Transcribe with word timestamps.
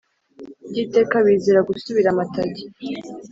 byiteka 0.69 1.15
bizira 1.25 1.59
gusubira 1.69 2.07
amatage: 2.13 2.63